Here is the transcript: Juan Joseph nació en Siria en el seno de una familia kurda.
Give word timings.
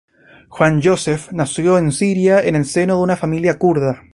Juan 0.49 0.81
Joseph 0.83 1.31
nació 1.31 1.77
en 1.77 1.91
Siria 1.91 2.41
en 2.41 2.55
el 2.55 2.65
seno 2.65 2.95
de 2.97 3.03
una 3.03 3.15
familia 3.15 3.59
kurda. 3.59 4.01